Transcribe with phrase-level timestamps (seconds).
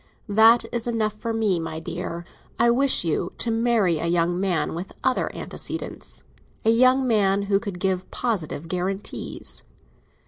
[0.29, 2.25] That is enough for me, my dear.
[2.57, 7.79] I wish you to marry a young man with other antecedents—a young man who could
[7.79, 9.63] give positive guarantees.